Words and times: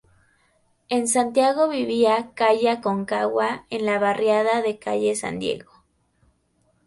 En 0.89 1.07
Santiago 1.07 1.69
vivía 1.69 2.31
calle 2.33 2.71
Aconcagua 2.71 3.67
en 3.69 3.85
la 3.85 3.99
barriada 3.99 4.63
de 4.63 4.79
calle 4.79 5.15
San 5.15 5.37
Diego. 5.37 5.83